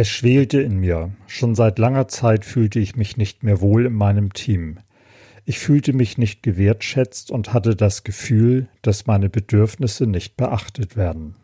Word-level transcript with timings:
Es 0.00 0.08
schwelte 0.08 0.60
in 0.60 0.78
mir. 0.78 1.10
Schon 1.26 1.56
seit 1.56 1.80
langer 1.80 2.06
Zeit 2.06 2.44
fühlte 2.44 2.78
ich 2.78 2.94
mich 2.94 3.16
nicht 3.16 3.42
mehr 3.42 3.60
wohl 3.60 3.86
in 3.86 3.94
meinem 3.94 4.32
Team. 4.32 4.78
Ich 5.44 5.58
fühlte 5.58 5.92
mich 5.92 6.18
nicht 6.18 6.44
gewertschätzt 6.44 7.32
und 7.32 7.52
hatte 7.52 7.74
das 7.74 8.04
Gefühl, 8.04 8.68
dass 8.80 9.08
meine 9.08 9.28
Bedürfnisse 9.28 10.06
nicht 10.06 10.36
beachtet 10.36 10.96
werden. 10.96 11.34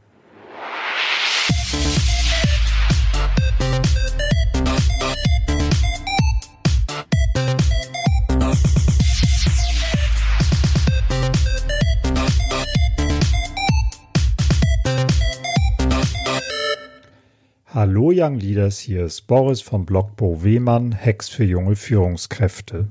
Hallo 18.05 18.13
Young 18.15 18.39
Leaders, 18.39 18.81
hier 18.81 19.07
ist 19.07 19.23
Boris 19.29 19.63
vom 19.63 19.87
Blog 19.87 20.15
Bo 20.17 20.45
Wehmann, 20.45 20.93
Hex 20.93 21.31
für 21.31 21.45
junge 21.45 21.75
Führungskräfte. 21.75 22.89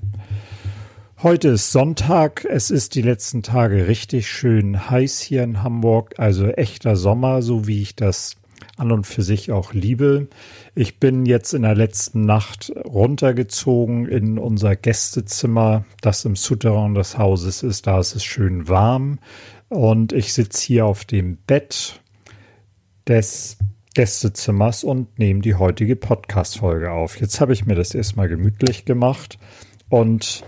Heute 1.22 1.50
ist 1.50 1.72
Sonntag, 1.72 2.48
es 2.50 2.72
ist 2.72 2.96
die 2.96 3.04
letzten 3.04 3.44
Tage 3.44 3.88
richtig 3.88 4.28
schön 4.28 4.90
heiß 4.90 5.22
hier 5.22 5.44
in 5.44 5.62
Hamburg, 5.62 6.16
also 6.18 6.48
echter 6.48 6.96
Sommer, 6.96 7.44
so 7.44 7.68
wie 7.68 7.84
ich 7.84 7.96
das 7.96 8.38
an 8.76 8.92
und 8.92 9.06
für 9.06 9.22
sich 9.22 9.52
auch 9.52 9.72
liebe. 9.74 10.30
Ich 10.74 11.00
bin 11.00 11.28
jetzt 11.28 11.54
in 11.54 11.62
der 11.62 11.76
letzten 11.76 12.26
Nacht 12.26 12.74
runtergezogen 12.84 14.08
in 14.08 14.40
unser 14.40 14.76
Gästezimmer, 14.76 15.86
das 16.02 16.26
im 16.26 16.36
Souterrain 16.36 16.96
des 16.96 17.20
Hauses 17.20 17.62
ist. 17.62 17.86
Da 17.86 18.00
ist 18.00 18.16
es 18.16 18.24
schön 18.24 18.68
warm 18.68 19.20
und 19.70 20.12
ich 20.12 20.34
sitze 20.34 20.66
hier 20.66 20.88
auf 20.88 21.06
dem 21.06 21.38
Bett 21.38 22.02
des 23.08 23.60
Gästezimmers 23.94 24.84
und 24.84 25.20
nehme 25.20 25.42
die 25.42 25.54
heutige 25.54 25.96
Podcast-Folge 25.96 26.92
auf. 26.92 27.20
Jetzt 27.20 27.40
habe 27.40 27.54
ich 27.54 27.68
mir 27.68 27.76
das 27.76 27.94
erstmal 27.94 28.28
gemütlich 28.28 28.86
gemacht 28.86 29.38
und 29.90 30.44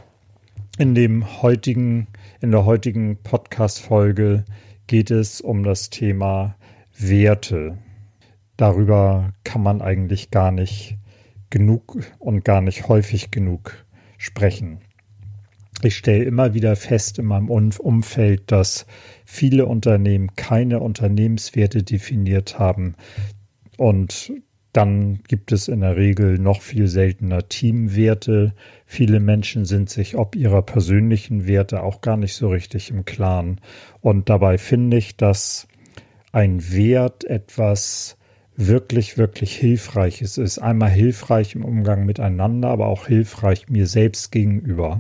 in 0.80 0.96
dem 0.96 1.44
heutigen, 1.44 2.08
in 2.42 2.50
der 2.50 2.66
heutigen 2.66 3.18
Podcast-Folge 3.22 4.46
geht 4.88 5.12
es 5.12 5.42
um 5.42 5.64
das 5.64 5.92
Thema 5.92 6.56
Werte. 6.98 7.78
Darüber 8.58 9.34
kann 9.44 9.62
man 9.62 9.82
eigentlich 9.84 10.32
gar 10.32 10.52
nicht 10.52 10.98
genug 11.52 12.00
und 12.18 12.46
gar 12.46 12.62
nicht 12.62 12.88
häufig 12.88 13.30
genug 13.30 13.86
sprechen. 14.18 14.80
Ich 15.82 15.98
stelle 15.98 16.24
immer 16.24 16.54
wieder 16.54 16.76
fest 16.76 17.20
in 17.20 17.26
meinem 17.26 17.50
Umfeld, 17.50 18.52
dass 18.52 18.86
viele 19.26 19.66
Unternehmen 19.66 20.36
keine 20.36 20.80
Unternehmenswerte 20.80 21.84
definiert 21.84 22.58
haben, 22.58 22.96
und 23.78 24.32
dann 24.76 25.20
gibt 25.30 25.54
es 25.54 25.70
in 25.70 25.80
der 25.80 25.96
Regel 25.96 26.38
noch 26.38 26.62
viel 26.62 26.88
seltener 26.88 27.48
Teamwerte. 27.48 28.54
Viele 28.86 29.22
Menschen 29.22 29.64
sind 29.64 29.90
sich 29.90 30.18
ob 30.18 30.36
ihrer 30.36 30.64
persönlichen 30.64 31.48
Werte 31.48 31.82
auch 31.82 32.02
gar 32.02 32.18
nicht 32.18 32.34
so 32.34 32.50
richtig 32.50 32.92
im 32.92 33.06
Klaren. 33.06 33.62
Und 34.02 34.30
dabei 34.30 34.58
finde 34.58 34.98
ich, 34.98 35.16
dass 35.16 35.70
ein 36.34 36.74
Wert 36.74 37.24
etwas 37.24 38.18
wirklich, 38.58 39.18
wirklich 39.18 39.56
Hilfreiches 39.56 40.38
ist. 40.38 40.60
Einmal 40.60 40.90
hilfreich 40.90 41.56
im 41.56 41.64
Umgang 41.64 42.06
miteinander, 42.06 42.70
aber 42.70 42.88
auch 42.88 43.08
hilfreich 43.08 43.70
mir 43.70 43.88
selbst 43.88 44.32
gegenüber. 44.34 45.00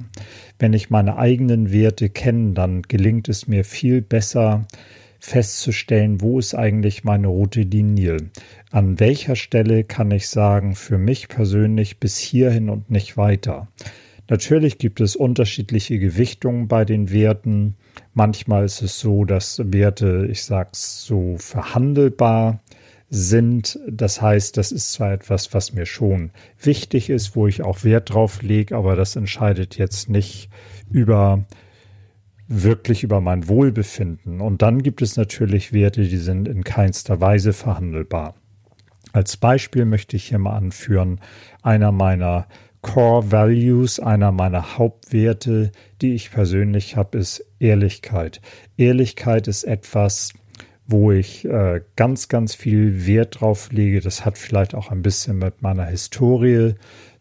Wenn 0.58 0.72
ich 0.72 0.90
meine 0.90 1.18
eigenen 1.18 1.72
Werte 1.74 2.10
kenne, 2.10 2.54
dann 2.54 2.82
gelingt 2.84 3.28
es 3.28 3.48
mir 3.48 3.66
viel 3.66 4.02
besser, 4.02 4.66
festzustellen, 5.26 6.22
wo 6.22 6.38
ist 6.38 6.54
eigentlich 6.54 7.04
meine 7.04 7.28
rote 7.28 7.62
Linie? 7.62 8.18
An 8.72 9.00
welcher 9.00 9.36
Stelle 9.36 9.84
kann 9.84 10.12
ich 10.12 10.30
sagen, 10.30 10.76
für 10.76 11.00
mich 11.00 11.30
persönlich 11.30 12.00
bis 12.00 12.18
hierhin 12.20 12.70
und 12.70 12.92
nicht 12.92 13.18
weiter? 13.18 13.68
Natürlich 14.30 14.78
gibt 14.78 15.02
es 15.02 15.16
unterschiedliche 15.16 15.98
Gewichtungen 15.98 16.68
bei 16.68 16.86
den 16.86 17.12
Werten. 17.12 17.76
Manchmal 18.14 18.66
ist 18.66 18.84
es 18.84 19.00
so, 19.00 19.26
dass 19.26 19.60
Werte, 19.64 20.28
ich 20.30 20.44
sag's 20.44 21.04
so, 21.04 21.38
verhandelbar 21.38 22.60
sind. 23.10 23.80
Das 23.90 24.22
heißt, 24.22 24.58
das 24.58 24.72
ist 24.72 24.94
zwar 24.94 25.12
etwas, 25.12 25.56
was 25.56 25.74
mir 25.74 25.88
schon 25.88 26.30
wichtig 26.62 27.10
ist, 27.10 27.36
wo 27.36 27.48
ich 27.48 27.64
auch 27.64 27.84
Wert 27.84 28.14
drauf 28.14 28.44
lege, 28.44 28.76
aber 28.76 28.96
das 28.96 29.16
entscheidet 29.16 29.78
jetzt 29.78 30.08
nicht 30.08 30.50
über 30.92 31.46
wirklich 32.48 33.04
über 33.04 33.22
mein 33.22 33.48
Wohlbefinden. 33.48 34.42
Und 34.42 34.62
dann 34.62 34.84
gibt 34.84 35.02
es 35.02 35.18
natürlich 35.18 35.74
Werte, 35.74 36.04
die 36.04 36.18
sind 36.18 36.48
in 36.48 36.64
keinster 36.64 37.20
Weise 37.22 37.54
verhandelbar. 37.54 38.36
Als 39.14 39.38
Beispiel 39.38 39.86
möchte 39.86 40.16
ich 40.18 40.26
hier 40.26 40.40
mal 40.40 40.58
anführen, 40.58 41.22
einer 41.62 41.92
meiner 41.92 42.48
Core 42.82 43.32
Values, 43.32 44.00
einer 44.00 44.32
meiner 44.32 44.78
Hauptwerte, 44.78 45.72
die 46.02 46.14
ich 46.14 46.32
persönlich 46.32 46.96
habe, 46.98 47.18
ist 47.18 47.44
Ehrlichkeit. 47.60 48.42
Ehrlichkeit 48.78 49.48
ist 49.48 49.64
etwas, 49.64 50.34
wo 50.86 51.12
ich 51.12 51.46
äh, 51.46 51.82
ganz, 51.96 52.28
ganz 52.28 52.54
viel 52.54 53.08
Wert 53.08 53.42
drauf 53.42 53.72
lege. 53.72 54.02
Das 54.02 54.24
hat 54.24 54.38
vielleicht 54.38 54.76
auch 54.76 54.92
ein 54.92 55.02
bisschen 55.02 55.40
mit 55.40 55.64
meiner 55.64 55.86
Historie 55.86 56.76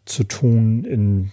zu 0.05 0.23
tun, 0.25 0.83
in 0.83 1.31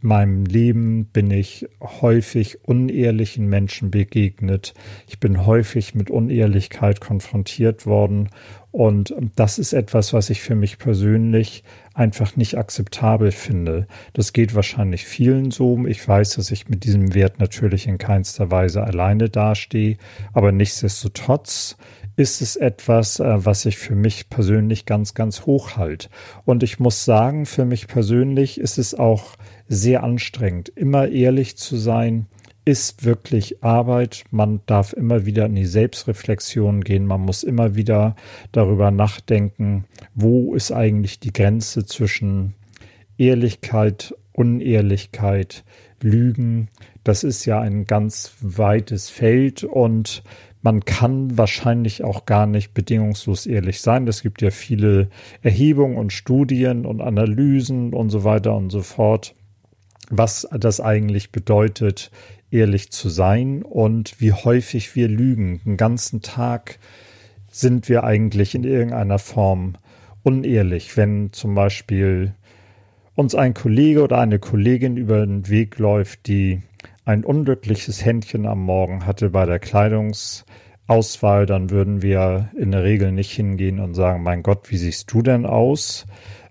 meinem 0.00 0.44
Leben 0.44 1.06
bin 1.06 1.30
ich 1.30 1.68
häufig 1.80 2.64
unehrlichen 2.64 3.46
Menschen 3.48 3.90
begegnet. 3.90 4.74
Ich 5.08 5.18
bin 5.18 5.44
häufig 5.44 5.94
mit 5.94 6.10
Unehrlichkeit 6.10 7.00
konfrontiert 7.00 7.84
worden. 7.84 8.28
Und 8.70 9.14
das 9.34 9.58
ist 9.58 9.72
etwas, 9.72 10.12
was 10.12 10.30
ich 10.30 10.40
für 10.40 10.54
mich 10.54 10.78
persönlich 10.78 11.64
einfach 11.94 12.36
nicht 12.36 12.56
akzeptabel 12.56 13.32
finde. 13.32 13.88
Das 14.12 14.32
geht 14.32 14.54
wahrscheinlich 14.54 15.04
vielen 15.04 15.50
so. 15.50 15.84
Ich 15.86 16.06
weiß, 16.06 16.34
dass 16.34 16.52
ich 16.52 16.68
mit 16.68 16.84
diesem 16.84 17.14
Wert 17.14 17.40
natürlich 17.40 17.88
in 17.88 17.98
keinster 17.98 18.50
Weise 18.52 18.84
alleine 18.84 19.28
dastehe. 19.28 19.96
Aber 20.32 20.52
nichtsdestotrotz 20.52 21.76
ist 22.18 22.42
es 22.42 22.56
etwas, 22.56 23.20
äh, 23.20 23.46
was 23.46 23.64
ich 23.64 23.78
für 23.78 23.94
mich 23.94 24.28
persönlich 24.28 24.86
ganz, 24.86 25.14
ganz 25.14 25.46
hoch 25.46 25.76
halte. 25.76 26.08
Und 26.44 26.64
ich 26.64 26.80
muss 26.80 27.04
sagen, 27.04 27.46
für 27.46 27.64
mich 27.64 27.86
persönlich 27.86 28.58
ist 28.60 28.76
es 28.76 28.96
auch 28.96 29.36
sehr 29.68 30.02
anstrengend. 30.02 30.68
Immer 30.68 31.08
ehrlich 31.08 31.56
zu 31.56 31.76
sein, 31.76 32.26
ist 32.64 33.04
wirklich 33.04 33.62
Arbeit. 33.62 34.24
Man 34.32 34.60
darf 34.66 34.92
immer 34.92 35.26
wieder 35.26 35.46
in 35.46 35.54
die 35.54 35.64
Selbstreflexion 35.64 36.82
gehen. 36.82 37.06
Man 37.06 37.20
muss 37.20 37.44
immer 37.44 37.76
wieder 37.76 38.16
darüber 38.50 38.90
nachdenken, 38.90 39.84
wo 40.16 40.54
ist 40.54 40.72
eigentlich 40.72 41.20
die 41.20 41.32
Grenze 41.32 41.86
zwischen 41.86 42.54
Ehrlichkeit, 43.16 44.12
Unehrlichkeit, 44.32 45.62
Lügen. 46.02 46.68
Das 47.04 47.24
ist 47.24 47.44
ja 47.44 47.60
ein 47.60 47.84
ganz 47.84 48.32
weites 48.40 49.08
Feld 49.08 49.62
und 49.62 50.22
man 50.62 50.84
kann 50.84 51.38
wahrscheinlich 51.38 52.02
auch 52.02 52.26
gar 52.26 52.46
nicht 52.46 52.74
bedingungslos 52.74 53.46
ehrlich 53.46 53.80
sein. 53.80 54.08
Es 54.08 54.22
gibt 54.22 54.42
ja 54.42 54.50
viele 54.50 55.08
Erhebungen 55.42 55.96
und 55.96 56.12
Studien 56.12 56.84
und 56.84 57.00
Analysen 57.00 57.94
und 57.94 58.10
so 58.10 58.24
weiter 58.24 58.56
und 58.56 58.70
so 58.70 58.82
fort 58.82 59.34
was 60.10 60.48
das 60.52 60.80
eigentlich 60.80 61.32
bedeutet, 61.32 62.10
ehrlich 62.50 62.90
zu 62.90 63.08
sein 63.08 63.62
und 63.62 64.20
wie 64.20 64.32
häufig 64.32 64.94
wir 64.96 65.08
lügen. 65.08 65.60
Den 65.64 65.76
ganzen 65.76 66.22
Tag 66.22 66.78
sind 67.50 67.88
wir 67.88 68.04
eigentlich 68.04 68.54
in 68.54 68.64
irgendeiner 68.64 69.18
Form 69.18 69.74
unehrlich, 70.22 70.96
wenn 70.96 71.32
zum 71.32 71.54
Beispiel 71.54 72.34
uns 73.14 73.34
ein 73.34 73.54
Kollege 73.54 74.02
oder 74.02 74.18
eine 74.18 74.38
Kollegin 74.38 74.96
über 74.96 75.24
den 75.26 75.48
Weg 75.48 75.78
läuft, 75.78 76.26
die 76.26 76.62
ein 77.04 77.24
unglückliches 77.24 78.04
Händchen 78.04 78.46
am 78.46 78.62
Morgen 78.62 79.06
hatte 79.06 79.30
bei 79.30 79.46
der 79.46 79.58
Kleidungsauswahl, 79.58 81.46
dann 81.46 81.70
würden 81.70 82.02
wir 82.02 82.50
in 82.56 82.72
der 82.72 82.84
Regel 82.84 83.12
nicht 83.12 83.32
hingehen 83.32 83.80
und 83.80 83.94
sagen, 83.94 84.22
mein 84.22 84.42
Gott, 84.42 84.70
wie 84.70 84.76
siehst 84.76 85.12
du 85.12 85.22
denn 85.22 85.46
aus? 85.46 86.06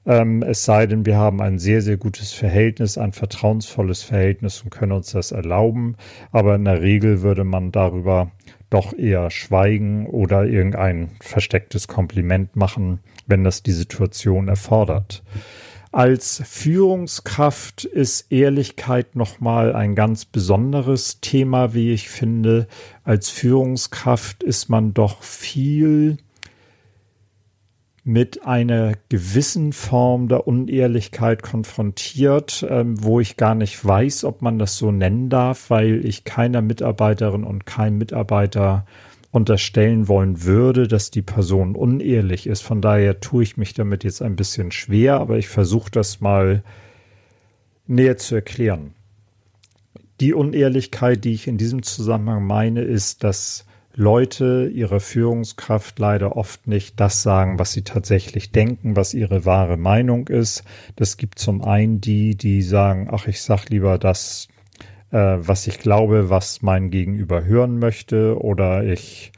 Ähm, 0.07 0.41
es 0.41 0.63
sei 0.63 0.87
denn, 0.87 1.05
wir 1.05 1.17
haben 1.17 1.41
ein 1.41 1.59
sehr, 1.59 1.81
sehr 1.81 1.97
gutes 1.97 2.31
Verhältnis, 2.31 2.97
ein 2.97 3.11
vertrauensvolles 3.11 4.03
Verhältnis 4.03 4.61
und 4.61 4.69
können 4.69 4.93
uns 4.93 5.11
das 5.11 5.31
erlauben. 5.31 5.95
Aber 6.31 6.55
in 6.55 6.65
der 6.65 6.81
Regel 6.81 7.21
würde 7.21 7.43
man 7.43 7.71
darüber 7.71 8.31
doch 8.69 8.97
eher 8.97 9.29
schweigen 9.29 10.07
oder 10.07 10.45
irgendein 10.45 11.11
verstecktes 11.19 11.87
Kompliment 11.87 12.55
machen, 12.55 12.99
wenn 13.27 13.43
das 13.43 13.63
die 13.63 13.71
Situation 13.73 14.47
erfordert. 14.47 15.23
Als 15.97 16.43
Führungskraft 16.45 17.83
ist 17.83 18.31
Ehrlichkeit 18.31 19.15
nochmal 19.15 19.75
ein 19.75 19.95
ganz 19.95 20.25
besonderes 20.25 21.21
Thema, 21.21 21.73
wie 21.73 21.91
ich 21.91 22.07
finde. 22.07 22.67
Als 23.03 23.31
Führungskraft 23.31 24.43
ist 24.43 24.69
man 24.69 24.93
doch 24.93 25.23
viel 25.23 26.19
mit 28.03 28.45
einer 28.45 28.93
gewissen 29.09 29.73
Form 29.73 30.27
der 30.27 30.47
Unehrlichkeit 30.47 31.41
konfrontiert, 31.41 32.63
ähm, 32.69 33.03
wo 33.03 33.19
ich 33.19 33.35
gar 33.35 33.55
nicht 33.55 33.83
weiß, 33.83 34.23
ob 34.23 34.43
man 34.43 34.59
das 34.59 34.77
so 34.77 34.91
nennen 34.91 35.29
darf, 35.29 35.71
weil 35.71 36.05
ich 36.05 36.25
keiner 36.25 36.61
Mitarbeiterin 36.61 37.43
und 37.43 37.65
keinem 37.65 37.97
Mitarbeiter 37.97 38.85
unterstellen 39.37 40.07
wollen 40.07 40.43
würde, 40.43 40.87
dass 40.87 41.11
die 41.11 41.21
Person 41.21 41.75
unehrlich 41.75 42.47
ist. 42.47 42.61
Von 42.61 42.81
daher 42.81 43.19
tue 43.19 43.43
ich 43.43 43.55
mich 43.55 43.73
damit 43.73 44.03
jetzt 44.03 44.21
ein 44.21 44.35
bisschen 44.35 44.71
schwer, 44.71 45.19
aber 45.19 45.37
ich 45.37 45.47
versuche 45.47 45.91
das 45.91 46.19
mal 46.19 46.63
näher 47.85 48.17
zu 48.17 48.35
erklären. 48.35 48.93
Die 50.19 50.33
Unehrlichkeit, 50.33 51.23
die 51.23 51.33
ich 51.33 51.47
in 51.47 51.57
diesem 51.57 51.83
Zusammenhang 51.83 52.45
meine, 52.45 52.81
ist, 52.81 53.23
dass 53.23 53.65
Leute 53.93 54.71
ihrer 54.73 54.99
Führungskraft 54.99 55.99
leider 55.99 56.35
oft 56.35 56.67
nicht 56.67 56.99
das 56.99 57.21
sagen, 57.21 57.59
was 57.59 57.73
sie 57.73 57.83
tatsächlich 57.83 58.51
denken, 58.51 58.95
was 58.95 59.13
ihre 59.13 59.45
wahre 59.45 59.77
Meinung 59.77 60.27
ist. 60.27 60.63
Das 60.95 61.17
gibt 61.17 61.37
zum 61.37 61.63
einen 61.63 62.01
die, 62.01 62.35
die 62.35 62.63
sagen, 62.63 63.07
ach, 63.11 63.27
ich 63.27 63.41
sag 63.41 63.69
lieber 63.69 63.97
das, 63.99 64.47
äh, 65.11 65.37
was 65.39 65.67
ich 65.67 65.79
glaube, 65.79 66.29
was 66.29 66.61
mein 66.61 66.89
Gegenüber 66.89 67.45
hören 67.45 67.79
möchte, 67.79 68.41
oder 68.41 68.83
ich 68.83 69.31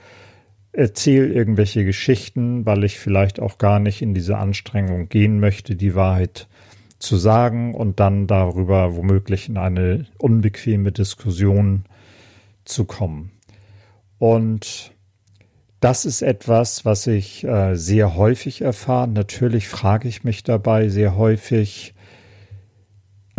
erzähle 0.72 1.28
irgendwelche 1.28 1.84
Geschichten, 1.84 2.66
weil 2.66 2.84
ich 2.84 3.00
vielleicht 3.00 3.40
auch 3.40 3.58
gar 3.58 3.80
nicht 3.80 4.02
in 4.02 4.14
diese 4.14 4.38
Anstrengung 4.38 5.10
gehen 5.10 5.40
möchte, 5.40 5.76
die 5.76 5.96
Wahrheit 5.96 6.48
zu 7.00 7.18
sagen 7.18 7.74
und 7.74 8.00
dann 8.00 8.28
darüber 8.28 8.96
womöglich 8.96 9.50
in 9.50 9.58
eine 9.58 10.06
unbequeme 10.18 10.92
Diskussion 10.92 11.86
zu 12.66 12.86
kommen. 12.86 13.32
Und 14.20 14.92
das 15.80 16.06
ist 16.06 16.22
etwas, 16.22 16.84
was 16.84 17.08
ich 17.08 17.46
äh, 17.46 17.76
sehr 17.76 18.16
häufig 18.16 18.62
erfahre. 18.62 19.08
Natürlich 19.08 19.70
frage 19.70 20.10
ich 20.10 20.26
mich 20.26 20.44
dabei 20.44 20.90
sehr 20.90 21.16
häufig, 21.16 21.94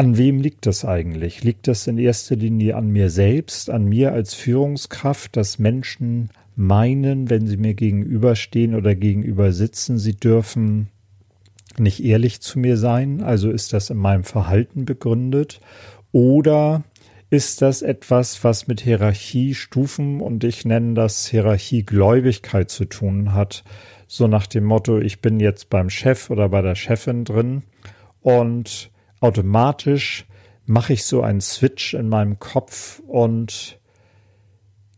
an 0.00 0.17
wem 0.17 0.41
liegt 0.41 0.64
das 0.64 0.87
eigentlich? 0.87 1.44
Liegt 1.44 1.69
das 1.69 1.87
in 1.87 1.99
erster 1.99 2.35
Linie 2.35 2.75
an 2.75 2.88
mir 2.88 3.11
selbst, 3.11 3.69
an 3.69 3.85
mir 3.85 4.14
als 4.14 4.32
Führungskraft, 4.32 5.37
dass 5.37 5.58
Menschen 5.58 6.31
meinen, 6.56 7.29
wenn 7.29 7.47
sie 7.47 7.58
mir 7.58 7.75
gegenüberstehen 7.75 8.75
oder 8.75 8.94
gegenüber 8.94 9.52
sitzen, 9.52 9.99
sie 9.99 10.14
dürfen 10.14 10.88
nicht 11.76 12.02
ehrlich 12.02 12.41
zu 12.41 12.58
mir 12.58 12.79
sein? 12.79 13.20
Also 13.23 13.50
ist 13.50 13.75
das 13.75 13.91
in 13.91 13.99
meinem 13.99 14.25
Verhalten 14.25 14.87
begründet? 14.87 15.61
Oder 16.12 16.82
ist 17.29 17.61
das 17.61 17.82
etwas, 17.82 18.43
was 18.43 18.69
mit 18.69 18.81
Hierarchiestufen 18.81 20.23
und 20.23 20.44
ich 20.44 20.64
nenne 20.64 20.94
das 20.94 21.26
Hierarchiegläubigkeit 21.26 22.70
zu 22.70 22.87
tun 22.87 23.35
hat. 23.35 23.64
So 24.08 24.29
nach 24.29 24.47
dem 24.47 24.64
Motto, 24.64 24.99
ich 24.99 25.20
bin 25.20 25.41
jetzt 25.41 25.69
beim 25.69 25.91
Chef 25.91 26.31
oder 26.31 26.49
bei 26.49 26.62
der 26.62 26.75
Chefin 26.75 27.26
drin 27.26 27.64
und 28.23 28.91
automatisch 29.20 30.26
mache 30.67 30.93
ich 30.93 31.05
so 31.05 31.22
einen 31.22 31.40
Switch 31.40 31.94
in 31.94 32.08
meinem 32.08 32.38
Kopf 32.38 33.00
und 33.06 33.78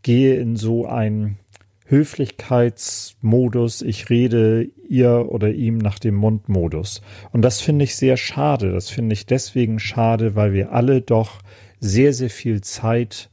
gehe 0.01 0.35
in 0.35 0.55
so 0.55 0.85
einen 0.85 1.39
Höflichkeitsmodus, 1.85 3.81
ich 3.81 4.09
rede 4.09 4.67
ihr 4.87 5.29
oder 5.29 5.51
ihm 5.51 5.77
nach 5.77 5.99
dem 5.99 6.15
Mundmodus. 6.15 7.01
Und 7.31 7.41
das 7.41 7.61
finde 7.61 7.85
ich 7.85 7.95
sehr 7.95 8.17
schade. 8.17 8.71
Das 8.71 8.89
finde 8.89 9.13
ich 9.13 9.25
deswegen 9.25 9.79
schade, 9.79 10.35
weil 10.35 10.53
wir 10.53 10.71
alle 10.71 11.01
doch 11.01 11.39
sehr, 11.79 12.13
sehr 12.13 12.29
viel 12.29 12.61
Zeit 12.61 13.29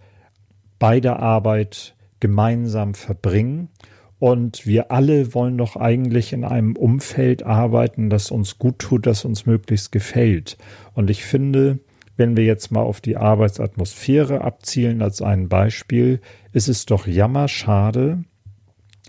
bei 0.79 1.01
der 1.01 1.21
Arbeit 1.21 1.95
gemeinsam 2.19 2.95
verbringen. 2.95 3.69
Und 4.21 4.67
wir 4.67 4.93
alle 4.93 5.33
wollen 5.35 5.57
doch 5.57 5.77
eigentlich 5.77 6.35
in 6.35 6.45
einem 6.45 6.77
Umfeld 6.77 7.43
arbeiten, 7.43 8.11
das 8.11 8.31
uns 8.31 8.59
gut 8.59 8.79
tut, 8.79 9.07
das 9.07 9.25
uns 9.25 9.47
möglichst 9.47 9.93
gefällt. 9.93 10.59
Und 10.93 11.09
ich 11.09 11.25
finde, 11.25 11.79
wenn 12.19 12.37
wir 12.37 12.45
jetzt 12.45 12.71
mal 12.71 12.83
auf 12.83 13.01
die 13.01 13.17
Arbeitsatmosphäre 13.17 14.43
abzielen 14.43 15.01
als 15.01 15.23
ein 15.23 15.49
Beispiel, 15.49 16.21
ist 16.53 16.69
es 16.69 16.85
doch 16.85 17.07
jammerschade, 17.07 18.23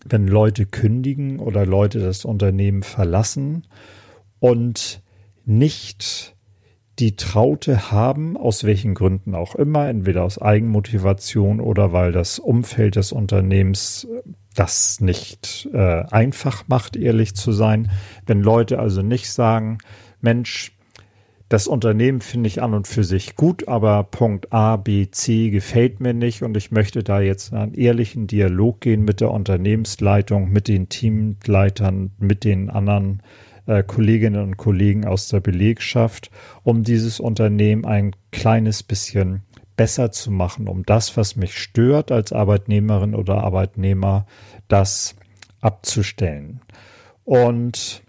wenn 0.05 0.27
Leute 0.27 0.65
kündigen 0.65 1.39
oder 1.39 1.65
Leute 1.65 1.99
das 1.99 2.23
Unternehmen 2.23 2.81
verlassen 2.81 3.67
und 4.39 5.01
nicht 5.45 6.37
die 6.99 7.15
Traute 7.15 7.91
haben, 7.91 8.37
aus 8.37 8.63
welchen 8.63 8.93
Gründen 8.93 9.33
auch 9.33 9.55
immer, 9.55 9.89
entweder 9.89 10.23
aus 10.23 10.41
Eigenmotivation 10.41 11.59
oder 11.59 11.91
weil 11.91 12.11
das 12.11 12.37
Umfeld 12.37 12.95
des 12.95 13.11
Unternehmens 13.11 14.07
das 14.55 14.99
nicht 14.99 15.69
äh, 15.73 16.03
einfach 16.11 16.65
macht, 16.67 16.95
ehrlich 16.95 17.35
zu 17.35 17.51
sein. 17.51 17.91
Wenn 18.25 18.41
Leute 18.41 18.79
also 18.79 19.01
nicht 19.01 19.31
sagen, 19.31 19.77
Mensch, 20.19 20.73
das 21.51 21.67
Unternehmen 21.67 22.21
finde 22.21 22.47
ich 22.47 22.61
an 22.61 22.73
und 22.73 22.87
für 22.87 23.03
sich 23.03 23.35
gut, 23.35 23.67
aber 23.67 24.03
Punkt 24.03 24.53
A, 24.53 24.77
B, 24.77 25.09
C 25.11 25.49
gefällt 25.49 25.99
mir 25.99 26.13
nicht 26.13 26.43
und 26.43 26.55
ich 26.55 26.71
möchte 26.71 27.03
da 27.03 27.19
jetzt 27.19 27.51
in 27.51 27.57
einen 27.57 27.73
ehrlichen 27.73 28.25
Dialog 28.25 28.79
gehen 28.79 29.03
mit 29.03 29.19
der 29.19 29.31
Unternehmensleitung, 29.31 30.49
mit 30.49 30.69
den 30.69 30.87
Teamleitern, 30.87 32.11
mit 32.19 32.45
den 32.45 32.69
anderen 32.69 33.21
äh, 33.65 33.83
Kolleginnen 33.83 34.41
und 34.41 34.55
Kollegen 34.55 35.05
aus 35.05 35.27
der 35.27 35.41
Belegschaft, 35.41 36.31
um 36.63 36.83
dieses 36.83 37.19
Unternehmen 37.19 37.83
ein 37.83 38.15
kleines 38.31 38.81
bisschen 38.81 39.41
besser 39.81 40.11
zu 40.11 40.29
machen, 40.29 40.67
um 40.67 40.83
das, 40.83 41.17
was 41.17 41.35
mich 41.35 41.57
stört 41.57 42.11
als 42.11 42.33
Arbeitnehmerin 42.33 43.15
oder 43.15 43.43
Arbeitnehmer, 43.43 44.27
das 44.67 45.15
abzustellen. 45.59 46.61
Und 47.23 48.03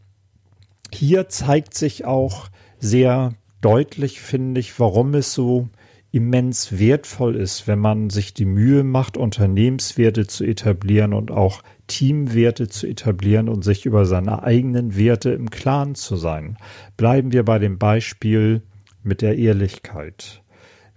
hier 0.93 1.31
zeigt 1.31 1.73
sich 1.73 2.05
auch 2.05 2.49
sehr 2.79 3.33
deutlich, 3.63 4.21
finde 4.21 4.61
ich, 4.61 4.79
warum 4.79 5.15
es 5.15 5.33
so 5.33 5.71
immens 6.11 6.79
wertvoll 6.79 7.37
ist, 7.37 7.67
wenn 7.67 7.79
man 7.79 8.11
sich 8.11 8.35
die 8.35 8.45
Mühe 8.45 8.85
macht, 8.85 9.17
Unternehmenswerte 9.17 10.27
zu 10.27 10.45
etablieren 10.45 11.15
und 11.15 11.31
auch 11.31 11.63
Teamwerte 11.87 12.69
zu 12.69 12.87
etablieren 12.87 13.49
und 13.49 13.65
sich 13.65 13.87
über 13.87 14.05
seine 14.05 14.43
eigenen 14.43 14.95
Werte 14.95 15.31
im 15.31 15.49
Klaren 15.49 15.95
zu 15.95 16.17
sein. 16.17 16.59
Bleiben 16.99 17.33
wir 17.33 17.47
bei 17.47 17.59
dem 17.59 17.79
Beispiel 17.79 18.61
mit 19.03 19.23
der 19.23 19.39
Ehrlichkeit. 19.39 20.42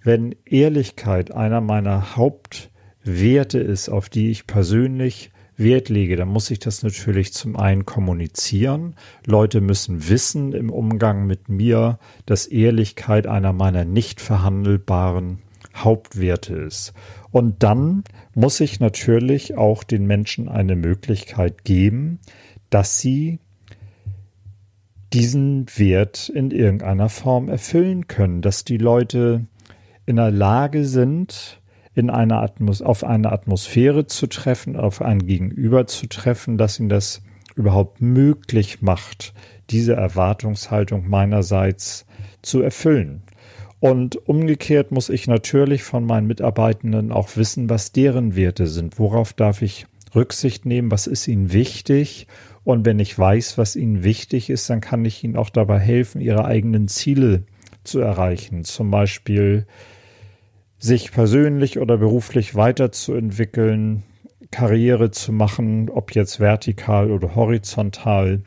Wenn 0.05 0.35
Ehrlichkeit 0.45 1.33
einer 1.33 1.61
meiner 1.61 2.15
Hauptwerte 2.15 3.57
ist, 3.57 3.89
auf 3.89 4.07
die 4.07 4.29
ich 4.29 4.45
persönlich 4.45 5.31
Wert 5.57 5.89
lege, 5.89 6.15
dann 6.15 6.27
muss 6.27 6.51
ich 6.51 6.59
das 6.59 6.83
natürlich 6.83 7.33
zum 7.33 7.55
einen 7.55 7.87
kommunizieren. 7.87 8.95
Leute 9.25 9.61
müssen 9.61 10.07
wissen 10.07 10.53
im 10.53 10.69
Umgang 10.69 11.25
mit 11.25 11.49
mir, 11.49 11.97
dass 12.27 12.45
Ehrlichkeit 12.45 13.25
einer 13.25 13.51
meiner 13.51 13.83
nicht 13.83 14.21
verhandelbaren 14.21 15.39
Hauptwerte 15.75 16.53
ist. 16.53 16.93
Und 17.31 17.63
dann 17.63 18.03
muss 18.35 18.59
ich 18.59 18.79
natürlich 18.79 19.57
auch 19.57 19.83
den 19.83 20.05
Menschen 20.05 20.49
eine 20.49 20.75
Möglichkeit 20.75 21.63
geben, 21.63 22.19
dass 22.69 22.99
sie 22.99 23.39
diesen 25.13 25.65
Wert 25.75 26.29
in 26.29 26.51
irgendeiner 26.51 27.09
Form 27.09 27.49
erfüllen 27.49 28.07
können, 28.07 28.43
dass 28.43 28.65
die 28.65 28.77
Leute 28.77 29.47
in 30.05 30.17
der 30.17 30.31
Lage 30.31 30.85
sind, 30.85 31.59
in 31.93 32.09
einer 32.09 32.41
Atmos 32.41 32.81
auf 32.81 33.03
eine 33.03 33.31
Atmosphäre 33.31 34.05
zu 34.05 34.27
treffen, 34.27 34.75
auf 34.75 35.01
ein 35.01 35.25
Gegenüber 35.25 35.87
zu 35.87 36.07
treffen, 36.07 36.57
dass 36.57 36.79
ihnen 36.79 36.89
das 36.89 37.21
überhaupt 37.55 38.01
möglich 38.01 38.81
macht, 38.81 39.33
diese 39.69 39.93
Erwartungshaltung 39.93 41.09
meinerseits 41.09 42.05
zu 42.41 42.61
erfüllen. 42.61 43.23
Und 43.79 44.15
umgekehrt 44.27 44.91
muss 44.91 45.09
ich 45.09 45.27
natürlich 45.27 45.83
von 45.83 46.05
meinen 46.05 46.27
Mitarbeitenden 46.27 47.11
auch 47.11 47.35
wissen, 47.35 47.69
was 47.69 47.91
deren 47.91 48.35
Werte 48.35 48.67
sind. 48.67 48.99
Worauf 48.99 49.33
darf 49.33 49.61
ich 49.61 49.85
Rücksicht 50.13 50.65
nehmen? 50.65 50.91
Was 50.91 51.07
ist 51.07 51.27
ihnen 51.27 51.53
wichtig? 51.53 52.27
Und 52.63 52.85
wenn 52.85 52.99
ich 52.99 53.17
weiß, 53.17 53.57
was 53.57 53.75
ihnen 53.75 54.03
wichtig 54.03 54.49
ist, 54.49 54.69
dann 54.69 54.81
kann 54.81 55.05
ich 55.05 55.23
ihnen 55.23 55.35
auch 55.35 55.49
dabei 55.49 55.79
helfen, 55.79 56.19
ihre 56.19 56.45
eigenen 56.45 56.87
Ziele 56.87 57.43
zu 57.83 57.99
erreichen. 57.99 58.63
Zum 58.63 58.89
Beispiel 58.91 59.67
sich 60.77 61.11
persönlich 61.11 61.79
oder 61.79 61.97
beruflich 61.97 62.55
weiterzuentwickeln, 62.55 64.03
Karriere 64.51 65.11
zu 65.11 65.31
machen, 65.31 65.89
ob 65.89 66.13
jetzt 66.13 66.39
vertikal 66.39 67.11
oder 67.11 67.35
horizontal 67.35 68.41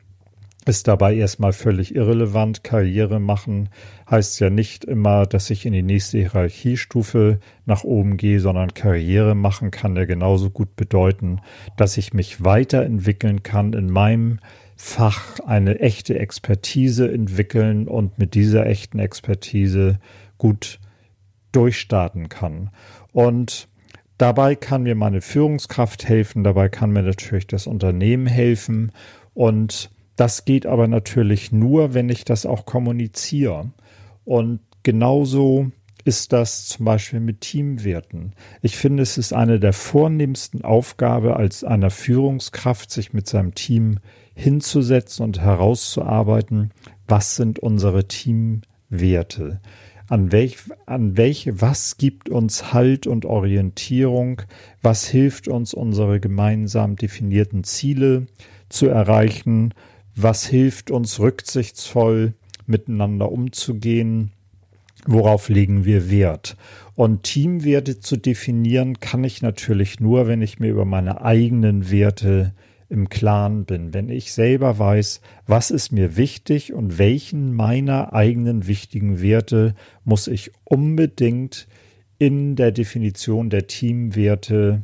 ist 0.69 0.87
dabei 0.87 1.15
erstmal 1.15 1.53
völlig 1.53 1.95
irrelevant. 1.95 2.63
Karriere 2.63 3.21
machen 3.21 3.71
heißt 4.11 4.39
ja 4.41 4.51
nicht 4.51 4.85
immer, 4.85 5.27
dass 5.27 5.51
ich 5.51 5.65
in 5.65 5.73
die 5.73 5.83
nächste 5.83 6.19
Hierarchiestufe 6.19 7.41
nach 7.65 7.85
oben 7.85 8.19
gehe, 8.19 8.39
sondern 8.41 8.75
Karriere 8.75 9.35
machen 9.35 9.71
kann 9.71 9.97
ja 9.97 10.05
genauso 10.05 10.51
gut 10.51 10.77
bedeuten, 10.77 11.41
dass 11.77 11.97
ich 11.97 12.13
mich 12.13 12.45
weiterentwickeln 12.45 13.43
kann 13.43 13.73
in 13.73 13.91
meinem 13.91 14.41
Fach, 14.77 15.41
eine 15.41 15.81
echte 15.81 16.19
Expertise 16.19 17.11
entwickeln 17.11 17.89
und 17.89 18.19
mit 18.19 18.35
dieser 18.35 18.67
echten 18.67 19.01
Expertise 19.01 19.99
gut 20.37 20.79
durchstarten 21.53 22.29
kann. 22.29 22.71
Und 23.13 23.69
dabei 24.19 24.55
kann 24.55 24.83
mir 24.83 24.95
meine 24.95 25.21
Führungskraft 25.21 26.09
helfen, 26.09 26.45
dabei 26.45 26.69
kann 26.69 26.91
mir 26.91 27.03
natürlich 27.03 27.47
das 27.47 27.67
Unternehmen 27.67 28.27
helfen 28.27 28.93
und 29.35 29.91
das 30.17 30.45
geht 30.45 30.67
aber 30.67 30.89
natürlich 30.89 31.53
nur, 31.53 31.95
wenn 31.95 32.09
ich 32.09 32.25
das 32.25 32.45
auch 32.45 32.67
kommuniziere. 32.67 33.71
Und 34.25 34.59
genauso 34.83 35.71
ist 36.05 36.33
das 36.33 36.67
zum 36.67 36.87
Beispiel 36.87 37.21
mit 37.21 37.43
Teamwerten. 37.43 38.33
Ich 38.61 38.77
finde, 38.77 39.03
es 39.03 39.17
ist 39.17 39.33
eine 39.33 39.61
der 39.61 39.73
vornehmsten 39.73 40.65
Aufgabe 40.65 41.37
als 41.37 41.63
einer 41.63 41.91
Führungskraft, 41.91 42.91
sich 42.91 43.13
mit 43.13 43.29
seinem 43.29 43.55
Team 43.55 44.01
hinzusetzen 44.35 45.25
und 45.25 45.41
herauszuarbeiten, 45.41 46.73
was 47.07 47.37
sind 47.37 47.59
unsere 47.59 48.09
Teamwerte? 48.09 49.61
An, 50.09 50.33
welch, 50.33 50.57
an 50.87 51.19
welche, 51.19 51.61
was 51.61 51.99
gibt 51.99 52.31
uns 52.31 52.73
Halt 52.73 53.07
und 53.07 53.27
Orientierung? 53.27 54.41
Was 54.81 55.07
hilft 55.07 55.49
uns, 55.49 55.75
unsere 55.75 56.19
gemeinsam 56.19 56.97
definierten 56.97 57.63
Ziele 57.63 58.27
zu 58.71 58.87
erreichen? 58.87 59.75
Was 60.17 60.47
hilft 60.47 60.91
uns, 60.91 61.21
rücksichtsvoll 61.21 62.33
miteinander 62.67 63.31
umzugehen? 63.31 64.33
Worauf 65.07 65.51
legen 65.51 65.85
wir 65.85 66.11
Wert? 66.11 66.57
Und 66.95 67.23
Teamwerte 67.23 68.01
zu 68.01 68.17
definieren 68.17 69.01
kann 69.01 69.25
ich 69.25 69.43
natürlich 69.43 70.01
nur, 70.01 70.27
wenn 70.27 70.41
ich 70.41 70.59
mir 70.59 70.71
über 70.71 70.87
meine 70.87 71.21
eigenen 71.21 71.91
Werte 71.91 72.55
im 72.89 73.09
Klaren 73.09 73.65
bin, 73.65 73.93
wenn 73.93 74.09
ich 74.09 74.33
selber 74.33 74.79
weiß, 74.79 75.21
was 75.47 75.71
ist 75.71 75.93
mir 75.93 76.17
wichtig 76.17 76.73
und 76.73 76.99
welchen 76.99 77.55
meiner 77.55 78.13
eigenen 78.15 78.67
wichtigen 78.67 79.21
Werte 79.21 79.75
muss 80.05 80.27
ich 80.27 80.53
unbedingt 80.65 81.69
in 82.19 82.57
der 82.57 82.73
Definition 82.73 83.51
der 83.51 83.67
Teamwerte 83.67 84.83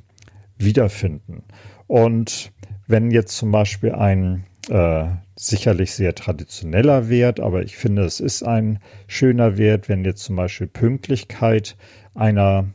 wiederfinden. 0.59 1.45
Und 1.87 2.53
wenn 2.87 3.11
jetzt 3.11 3.37
zum 3.37 3.51
Beispiel 3.51 3.93
ein 3.93 4.45
äh, 4.69 5.07
sicherlich 5.37 5.93
sehr 5.95 6.15
traditioneller 6.15 7.09
Wert, 7.09 7.41
aber 7.41 7.63
ich 7.63 7.77
finde, 7.77 8.05
es 8.05 8.21
ist 8.21 8.43
ein 8.43 8.79
schöner 9.07 9.57
Wert, 9.57 9.89
wenn 9.89 10.05
jetzt 10.05 10.25
zum 10.25 10.37
Beispiel 10.37 10.67
Pünktlichkeit 10.67 11.77
einer 12.15 12.67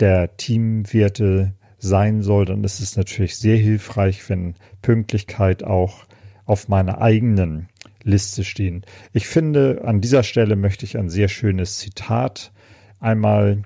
der 0.00 0.36
Teamwerte 0.36 1.54
sein 1.82 2.22
soll, 2.22 2.44
dann 2.44 2.62
ist 2.62 2.80
es 2.80 2.96
natürlich 2.96 3.36
sehr 3.36 3.56
hilfreich, 3.56 4.28
wenn 4.30 4.54
Pünktlichkeit 4.82 5.64
auch 5.64 6.04
auf 6.46 6.68
meiner 6.68 7.02
eigenen 7.02 7.68
Liste 8.04 8.44
stehen. 8.44 8.84
Ich 9.12 9.26
finde, 9.26 9.82
an 9.84 10.00
dieser 10.00 10.22
Stelle 10.22 10.54
möchte 10.56 10.84
ich 10.84 10.96
ein 10.96 11.08
sehr 11.08 11.28
schönes 11.28 11.78
Zitat 11.78 12.52
einmal 13.00 13.62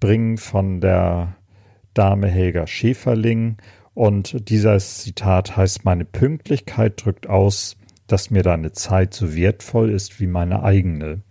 bringen 0.00 0.36
von 0.36 0.80
der 0.80 1.36
Dame 1.94 2.28
Helga 2.28 2.66
Schäferling. 2.66 3.56
Und 3.94 4.48
dieses 4.48 4.98
Zitat 4.98 5.56
heißt, 5.56 5.84
meine 5.84 6.04
Pünktlichkeit 6.04 7.04
drückt 7.04 7.28
aus, 7.28 7.76
dass 8.08 8.30
mir 8.30 8.42
deine 8.42 8.72
Zeit 8.72 9.14
so 9.14 9.34
wertvoll 9.36 9.90
ist 9.90 10.18
wie 10.18 10.26
meine 10.26 10.64
eigene. 10.64 11.22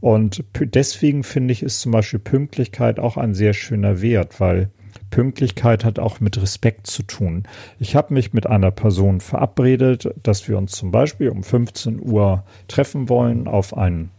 Und 0.00 0.44
deswegen 0.60 1.24
finde 1.24 1.52
ich, 1.52 1.64
ist 1.64 1.80
zum 1.80 1.90
Beispiel 1.90 2.20
Pünktlichkeit 2.20 3.00
auch 3.00 3.16
ein 3.16 3.34
sehr 3.34 3.52
schöner 3.52 4.00
Wert, 4.00 4.38
weil 4.38 4.70
Pünktlichkeit 5.10 5.84
hat 5.84 5.98
auch 5.98 6.20
mit 6.20 6.40
Respekt 6.40 6.86
zu 6.86 7.02
tun. 7.02 7.44
Ich 7.78 7.96
habe 7.96 8.14
mich 8.14 8.32
mit 8.32 8.46
einer 8.46 8.70
Person 8.70 9.20
verabredet, 9.20 10.08
dass 10.22 10.48
wir 10.48 10.58
uns 10.58 10.72
zum 10.72 10.90
Beispiel 10.90 11.30
um 11.30 11.42
15 11.42 12.00
Uhr 12.00 12.44
treffen 12.68 13.08
wollen 13.08 13.48
auf 13.48 13.76
ein 13.76 14.10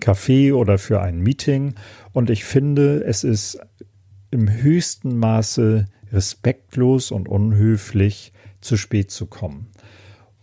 Café 0.00 0.54
oder 0.54 0.78
für 0.78 1.00
ein 1.00 1.20
Meeting. 1.20 1.74
Und 2.12 2.30
ich 2.30 2.44
finde, 2.44 3.04
es 3.04 3.24
ist 3.24 3.60
im 4.30 4.50
höchsten 4.50 5.18
Maße 5.18 5.86
respektlos 6.12 7.10
und 7.10 7.28
unhöflich, 7.28 8.32
zu 8.60 8.76
spät 8.76 9.10
zu 9.10 9.26
kommen. 9.26 9.68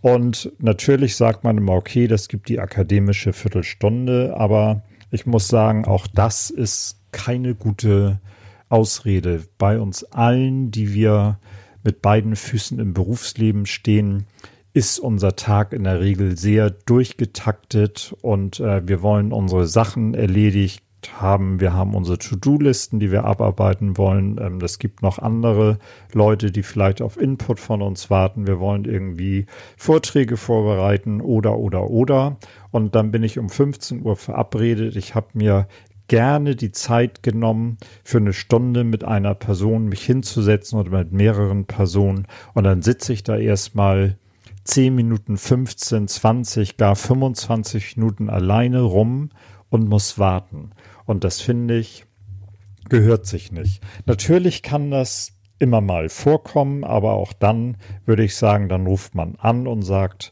Und 0.01 0.51
natürlich 0.59 1.15
sagt 1.15 1.43
man 1.43 1.57
immer, 1.57 1.73
okay, 1.73 2.07
das 2.07 2.27
gibt 2.27 2.49
die 2.49 2.59
akademische 2.59 3.33
Viertelstunde, 3.33 4.35
aber 4.37 4.83
ich 5.11 5.25
muss 5.25 5.47
sagen, 5.47 5.85
auch 5.85 6.07
das 6.07 6.49
ist 6.49 6.99
keine 7.11 7.55
gute 7.55 8.19
Ausrede. 8.69 9.43
Bei 9.57 9.79
uns 9.79 10.03
allen, 10.03 10.71
die 10.71 10.93
wir 10.93 11.39
mit 11.83 12.01
beiden 12.01 12.35
Füßen 12.35 12.79
im 12.79 12.93
Berufsleben 12.93 13.65
stehen, 13.65 14.25
ist 14.73 14.99
unser 14.99 15.35
Tag 15.35 15.73
in 15.73 15.85
der 15.85 15.99
Regel 15.99 16.37
sehr 16.37 16.69
durchgetaktet 16.69 18.15
und 18.21 18.59
äh, 18.59 18.87
wir 18.87 19.01
wollen 19.01 19.31
unsere 19.31 19.67
Sachen 19.67 20.13
erledigt 20.13 20.83
haben. 21.15 21.59
Wir 21.59 21.73
haben 21.73 21.95
unsere 21.95 22.17
To-Do-Listen, 22.17 22.99
die 22.99 23.11
wir 23.11 23.23
abarbeiten 23.23 23.97
wollen. 23.97 24.37
Ähm, 24.39 24.59
es 24.61 24.79
gibt 24.79 25.01
noch 25.01 25.19
andere 25.19 25.79
Leute, 26.13 26.51
die 26.51 26.63
vielleicht 26.63 27.01
auf 27.01 27.17
Input 27.17 27.59
von 27.59 27.81
uns 27.81 28.09
warten. 28.09 28.47
Wir 28.47 28.59
wollen 28.59 28.85
irgendwie 28.85 29.45
Vorträge 29.77 30.37
vorbereiten 30.37 31.21
oder, 31.21 31.57
oder, 31.57 31.89
oder. 31.89 32.37
Und 32.71 32.95
dann 32.95 33.11
bin 33.11 33.23
ich 33.23 33.39
um 33.39 33.49
15 33.49 34.03
Uhr 34.03 34.15
verabredet. 34.15 34.95
Ich 34.95 35.15
habe 35.15 35.27
mir 35.33 35.67
gerne 36.07 36.55
die 36.55 36.71
Zeit 36.71 37.23
genommen, 37.23 37.77
für 38.03 38.17
eine 38.17 38.33
Stunde 38.33 38.83
mit 38.83 39.03
einer 39.03 39.35
Person 39.35 39.87
mich 39.87 40.03
hinzusetzen 40.03 40.79
oder 40.79 40.91
mit 40.91 41.11
mehreren 41.11 41.65
Personen. 41.65 42.27
Und 42.53 42.63
dann 42.63 42.81
sitze 42.81 43.13
ich 43.13 43.23
da 43.23 43.37
erstmal 43.37 44.17
10 44.63 44.95
Minuten, 44.95 45.37
15, 45.37 46.07
20, 46.07 46.77
gar 46.77 46.95
25 46.95 47.97
Minuten 47.97 48.29
alleine 48.29 48.81
rum 48.81 49.29
und 49.69 49.87
muss 49.87 50.19
warten. 50.19 50.71
Und 51.05 51.23
das 51.23 51.41
finde 51.41 51.77
ich, 51.77 52.05
gehört 52.89 53.25
sich 53.25 53.51
nicht. 53.51 53.81
Natürlich 54.05 54.61
kann 54.63 54.91
das 54.91 55.33
immer 55.59 55.81
mal 55.81 56.09
vorkommen, 56.09 56.83
aber 56.83 57.13
auch 57.13 57.33
dann 57.33 57.77
würde 58.05 58.23
ich 58.23 58.35
sagen, 58.35 58.69
dann 58.69 58.85
ruft 58.85 59.15
man 59.15 59.35
an 59.37 59.67
und 59.67 59.81
sagt, 59.81 60.31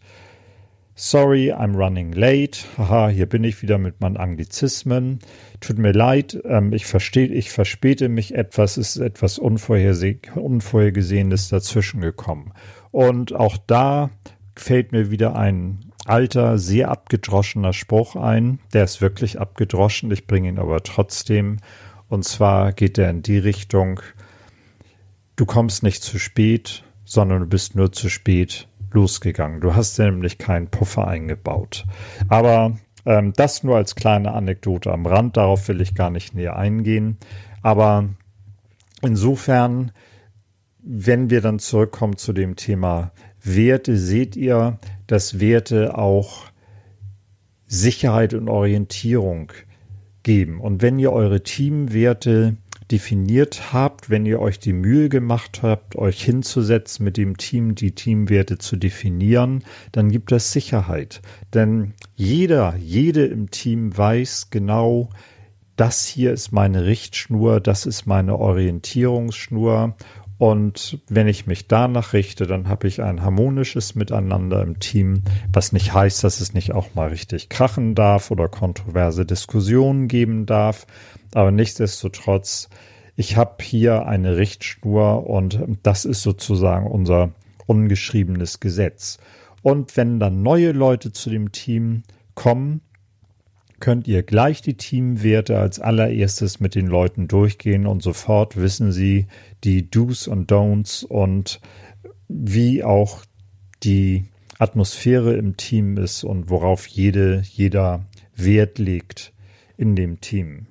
Sorry, 0.98 1.52
I'm 1.52 1.76
running 1.76 2.14
late. 2.14 2.60
Haha, 2.78 3.10
hier 3.10 3.26
bin 3.26 3.44
ich 3.44 3.62
wieder 3.62 3.78
mit 3.78 4.00
meinen 4.00 4.16
Anglizismen. 4.16 5.20
Tut 5.60 5.78
mir 5.78 5.92
leid, 5.92 6.42
ähm, 6.46 6.72
ich 6.72 6.86
verstehe, 6.86 7.28
ich 7.28 7.52
verspäte 7.52 8.08
mich 8.08 8.34
etwas, 8.34 8.78
ist 8.78 8.96
etwas 8.96 9.38
Unvorhergesehenes 9.38 11.50
dazwischen 11.50 12.00
gekommen. 12.00 12.54
Und 12.92 13.34
auch 13.34 13.58
da 13.58 14.10
fällt 14.56 14.94
mir 14.94 15.12
wieder 15.12 15.36
ein 15.36 15.92
alter, 16.06 16.58
sehr 16.58 16.92
abgedroschener 16.92 17.74
Spruch 17.74 18.16
ein. 18.16 18.60
Der 18.72 18.86
ist 18.86 19.02
wirklich 19.02 19.38
abgedroschen, 19.38 20.12
ich 20.12 20.28
bringe 20.28 20.48
ihn 20.48 20.60
aber 20.60 20.82
trotzdem. 20.82 21.58
Und 22.08 22.24
zwar 22.24 22.72
geht 22.72 22.98
er 22.98 23.10
in 23.10 23.22
die 23.22 23.40
Richtung, 23.40 24.00
du 25.36 25.46
kommst 25.46 25.84
nicht 25.84 26.04
zu 26.04 26.20
spät, 26.20 26.86
sondern 27.04 27.42
du 27.42 27.48
bist 27.48 27.76
nur 27.76 27.92
zu 27.92 28.08
spät 28.08 28.70
losgegangen. 28.96 29.62
Du 29.62 29.76
hast 29.76 30.00
nämlich 30.00 30.40
keinen 30.40 30.68
Puffer 30.68 31.08
eingebaut. 31.08 31.86
Aber 32.30 32.78
ähm, 33.06 33.34
das 33.36 33.64
nur 33.64 33.76
als 33.76 33.96
kleine 33.96 34.32
Anekdote 34.32 34.92
am 34.92 35.06
Rand, 35.06 35.38
darauf 35.38 35.68
will 35.68 35.82
ich 35.82 35.94
gar 35.94 36.10
nicht 36.10 36.34
näher 36.34 36.56
eingehen. 36.56 37.18
Aber 37.62 38.10
insofern, 39.04 39.92
wenn 40.82 41.30
wir 41.30 41.42
dann 41.42 41.60
zurückkommen 41.60 42.18
zu 42.18 42.34
dem 42.34 42.56
Thema 42.56 43.12
Werte, 43.44 43.98
seht 43.98 44.36
ihr, 44.36 44.80
dass 45.06 45.40
Werte 45.40 45.98
auch 45.98 46.46
Sicherheit 47.68 48.34
und 48.34 48.50
Orientierung 48.50 49.52
geben. 50.24 50.60
Und 50.60 50.82
wenn 50.82 50.98
ihr 50.98 51.12
eure 51.12 51.44
Teamwerte 51.44 52.58
definiert 52.92 53.74
habt, 53.74 54.10
wenn 54.10 54.26
ihr 54.26 54.40
euch 54.40 54.60
die 54.60 54.74
Mühe 54.74 55.10
gemacht 55.10 55.62
habt, 55.64 55.96
euch 55.96 56.24
hinzusetzen 56.24 57.04
mit 57.04 57.18
dem 57.18 57.38
Team, 57.38 57.76
die 57.76 57.94
Teamwerte 57.94 58.58
zu 58.58 58.76
definieren, 58.76 59.64
dann 59.92 60.12
gibt 60.12 60.32
das 60.32 60.52
Sicherheit. 60.52 61.22
Denn 61.54 61.94
jeder, 62.16 62.76
jede 62.78 63.26
im 63.26 63.50
Team 63.50 63.98
weiß 63.98 64.50
genau, 64.52 65.10
das 65.76 66.06
hier 66.06 66.32
ist 66.32 66.52
meine 66.52 66.86
Richtschnur, 66.86 67.60
das 67.60 67.86
ist 67.86 68.06
meine 68.06 68.38
Orientierungsschnur 68.38 69.96
und 70.38 71.00
wenn 71.08 71.28
ich 71.28 71.48
mich 71.48 71.68
danach 71.68 72.12
richte, 72.12 72.46
dann 72.46 72.68
habe 72.68 72.88
ich 72.88 73.02
ein 73.02 73.22
harmonisches 73.22 73.96
Miteinander 73.96 74.62
im 74.62 74.80
Team, 74.80 75.24
was 75.52 75.72
nicht 75.72 75.94
heißt, 75.94 76.24
dass 76.24 76.42
es 76.42 76.54
nicht 76.54 76.74
auch 76.74 76.94
mal 76.94 77.08
richtig 77.08 77.48
krachen 77.48 77.96
darf 77.96 78.32
oder 78.32 78.50
kontroverse 78.50 79.26
Diskussionen 79.26 80.10
geben 80.10 80.46
darf. 80.46 80.88
Aber 81.34 81.52
nichtsdestotrotz, 81.52 82.70
ich 83.16 83.38
habe 83.38 83.64
hier 83.64 84.08
eine 84.08 84.36
Richtschnur 84.36 85.26
und 85.26 85.58
das 85.84 86.04
ist 86.04 86.22
sozusagen 86.22 86.88
unser 86.88 87.32
ungeschriebenes 87.66 88.60
Gesetz. 88.60 89.20
Und 89.62 89.96
wenn 89.96 90.20
dann 90.20 90.44
neue 90.44 90.74
Leute 90.74 91.14
zu 91.14 91.30
dem 91.30 91.54
Team 91.54 92.04
kommen, 92.36 92.82
könnt 93.86 94.08
ihr 94.08 94.24
gleich 94.24 94.64
die 94.64 94.78
Teamwerte 94.78 95.60
als 95.60 95.80
allererstes 95.80 96.60
mit 96.60 96.74
den 96.74 96.88
Leuten 96.88 97.28
durchgehen 97.28 97.86
und 97.86 98.02
sofort 98.02 98.58
wissen 98.58 98.92
sie 98.92 99.28
die 99.64 99.92
Do's 99.92 100.28
und 100.28 100.52
Don'ts 100.52 101.06
und 101.06 101.62
wie 102.28 102.84
auch 102.84 103.24
die 103.84 104.26
Atmosphäre 104.58 105.36
im 105.36 105.56
Team 105.56 105.98
ist 105.98 106.24
und 106.24 106.50
worauf 106.50 106.88
jede, 106.88 107.44
jeder 107.48 108.08
Wert 108.36 108.80
legt 108.80 109.34
in 109.78 109.96
dem 109.96 110.20
Team. 110.20 110.66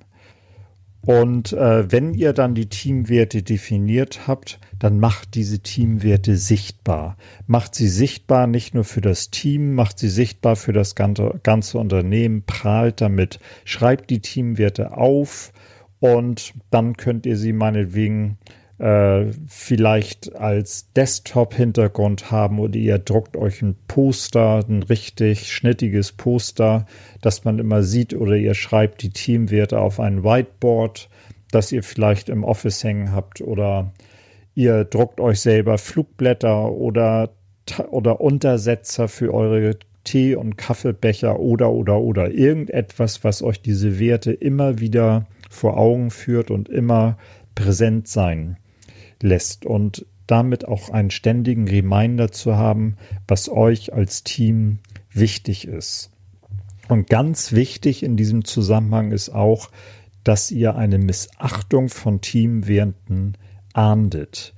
Und 1.05 1.53
äh, 1.53 1.91
wenn 1.91 2.13
ihr 2.15 2.33
dann 2.33 2.55
die 2.55 2.67
Teamwerte 2.67 3.43
definiert 3.43 4.27
habt, 4.27 4.59
dann 4.79 4.99
macht 4.99 5.35
diese 5.35 5.59
Teamwerte 5.59 6.35
sichtbar. 6.35 7.17
Macht 7.45 7.75
sie 7.75 7.87
sichtbar 7.87 8.47
nicht 8.47 8.73
nur 8.73 8.83
für 8.83 9.01
das 9.01 9.29
Team, 9.29 9.75
macht 9.75 9.99
sie 9.99 10.09
sichtbar 10.09 10.55
für 10.55 10.73
das 10.73 10.95
ganze, 10.95 11.39
ganze 11.43 11.77
Unternehmen, 11.77 12.43
prahlt 12.45 13.01
damit, 13.01 13.39
schreibt 13.65 14.09
die 14.09 14.21
Teamwerte 14.21 14.97
auf 14.97 15.53
Und 15.99 16.53
dann 16.71 16.97
könnt 16.97 17.25
ihr 17.25 17.37
sie 17.37 17.53
meinetwegen 17.53 18.37
äh, 18.77 19.27
vielleicht 19.47 20.35
als 20.35 20.91
Desktop-Hintergrund 20.93 22.29
haben 22.31 22.59
oder 22.59 22.75
ihr 22.75 22.99
druckt 22.99 23.37
euch 23.37 23.61
ein 23.61 23.75
Poster, 23.87 24.65
ein 24.67 24.83
richtig 24.83 25.51
schnittiges 25.51 26.11
Poster, 26.11 26.85
das 27.21 27.45
man 27.45 27.59
immer 27.59 27.83
sieht 27.83 28.13
oder 28.13 28.35
ihr 28.35 28.53
schreibt 28.53 29.01
die 29.01 29.11
Teamwerte 29.11 29.79
auf 29.79 29.99
ein 29.99 30.23
Whiteboard, 30.23 31.09
das 31.51 31.71
ihr 31.71 31.83
vielleicht 31.83 32.27
im 32.27 32.43
Office 32.43 32.83
hängen 32.83 33.13
habt 33.13 33.39
oder 33.39 33.93
ihr 34.55 34.83
druckt 34.83 35.21
euch 35.21 35.39
selber 35.39 35.77
Flugblätter 35.77 36.71
oder, 36.71 37.29
oder 37.91 38.19
Untersetzer 38.19 39.07
für 39.07 39.33
eure 39.33 39.77
Tee- 40.03 40.35
und 40.35 40.57
Kaffeebecher 40.57 41.39
oder 41.39 41.71
oder 41.71 41.99
oder. 41.99 42.29
Irgendetwas, 42.29 43.23
was 43.23 43.41
euch 43.41 43.61
diese 43.61 43.99
Werte 43.99 44.33
immer 44.33 44.79
wieder 44.79 45.27
vor 45.49 45.77
Augen 45.77 46.11
führt 46.11 46.51
und 46.51 46.67
immer 46.67 47.17
präsent 47.55 48.07
sein 48.09 48.57
lässt 49.21 49.65
und 49.65 50.05
damit 50.27 50.67
auch 50.67 50.89
einen 50.89 51.11
ständigen 51.11 51.67
Reminder 51.67 52.31
zu 52.31 52.55
haben, 52.55 52.97
was 53.27 53.49
euch 53.49 53.93
als 53.93 54.23
Team 54.23 54.79
wichtig 55.11 55.67
ist. 55.67 56.11
Und 56.87 57.09
ganz 57.09 57.51
wichtig 57.51 58.03
in 58.03 58.15
diesem 58.17 58.45
Zusammenhang 58.45 59.11
ist 59.11 59.29
auch, 59.29 59.69
dass 60.23 60.51
ihr 60.51 60.75
eine 60.75 60.97
Missachtung 60.97 61.89
von 61.89 62.21
Teamwerten 62.21 63.37
ahndet. 63.73 64.53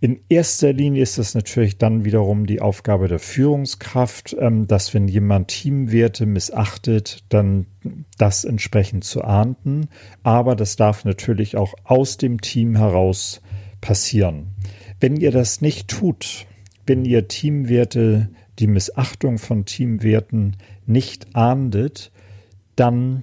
In 0.00 0.20
erster 0.28 0.72
Linie 0.74 1.02
ist 1.02 1.18
es 1.18 1.34
natürlich 1.34 1.78
dann 1.78 2.04
wiederum 2.04 2.46
die 2.46 2.60
Aufgabe 2.60 3.08
der 3.08 3.18
Führungskraft, 3.18 4.36
ähm, 4.38 4.66
dass 4.66 4.92
wenn 4.92 5.08
jemand 5.08 5.48
Teamwerte 5.48 6.26
missachtet, 6.26 7.24
dann 7.30 7.66
das 8.18 8.44
entsprechend 8.44 9.04
zu 9.04 9.24
ahnden. 9.24 9.88
Aber 10.22 10.54
das 10.54 10.76
darf 10.76 11.04
natürlich 11.04 11.56
auch 11.56 11.74
aus 11.84 12.18
dem 12.18 12.42
Team 12.42 12.76
heraus 12.76 13.40
passieren. 13.86 14.48
Wenn 14.98 15.16
ihr 15.16 15.30
das 15.30 15.60
nicht 15.60 15.86
tut, 15.86 16.46
wenn 16.86 17.04
ihr 17.04 17.28
Teamwerte, 17.28 18.28
die 18.58 18.66
Missachtung 18.66 19.38
von 19.38 19.64
Teamwerten 19.64 20.56
nicht 20.86 21.36
ahndet, 21.36 22.10
dann 22.74 23.22